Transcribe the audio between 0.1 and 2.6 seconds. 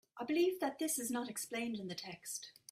I believe that this is not explained in the text.